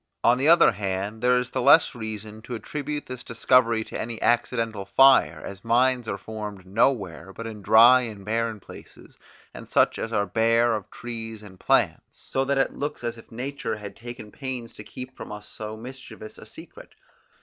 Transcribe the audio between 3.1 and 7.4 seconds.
discovery to any accidental fire, as mines are formed nowhere